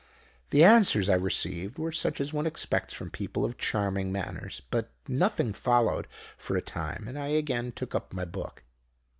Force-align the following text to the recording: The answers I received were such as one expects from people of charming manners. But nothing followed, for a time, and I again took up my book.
The 0.49 0.63
answers 0.63 1.09
I 1.09 1.13
received 1.13 1.77
were 1.77 1.91
such 1.91 2.19
as 2.19 2.33
one 2.33 2.47
expects 2.47 2.91
from 2.91 3.11
people 3.11 3.45
of 3.45 3.59
charming 3.59 4.11
manners. 4.11 4.59
But 4.71 4.89
nothing 5.07 5.53
followed, 5.53 6.07
for 6.39 6.57
a 6.57 6.59
time, 6.63 7.05
and 7.07 7.19
I 7.19 7.27
again 7.27 7.71
took 7.71 7.93
up 7.93 8.11
my 8.11 8.25
book. 8.25 8.63